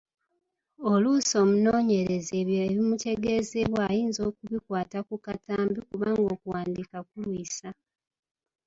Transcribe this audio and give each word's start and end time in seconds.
Oluusi 0.91 1.33
omunoonyereza 1.43 2.31
ebyo 2.41 2.57
ebimutegeezebwa 2.67 3.81
ayinza 3.91 4.21
okubikwata 4.29 4.97
ku 5.07 5.15
katambi 5.25 5.79
kubanga 5.89 6.23
okuwandiika 6.35 6.97
kulwisa. 7.09 7.69